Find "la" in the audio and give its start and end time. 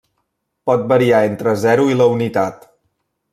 2.01-2.09